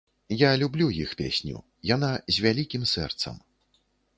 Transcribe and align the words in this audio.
Я 0.43 0.51
люблю 0.61 0.87
іх 1.03 1.11
песню, 1.19 1.61
яна 1.91 2.09
з 2.37 2.45
вялікім 2.47 2.89
сэрцам. 2.93 3.35